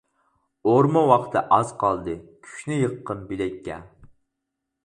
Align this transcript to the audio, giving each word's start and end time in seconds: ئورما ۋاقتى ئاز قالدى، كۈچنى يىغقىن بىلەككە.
ئورما 0.69 1.03
ۋاقتى 1.11 1.43
ئاز 1.57 1.73
قالدى، 1.83 2.17
كۈچنى 2.47 2.81
يىغقىن 2.81 3.23
بىلەككە. 3.33 3.81